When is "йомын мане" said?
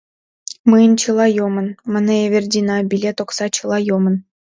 1.37-2.13